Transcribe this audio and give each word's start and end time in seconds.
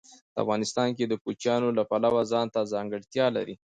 افغانستان 0.41 0.87
د 1.09 1.13
کوچیانو 1.23 1.69
له 1.77 1.83
پلوه 1.89 2.21
ځانته 2.31 2.69
ځانګړتیا 2.73 3.25
لري. 3.35 3.55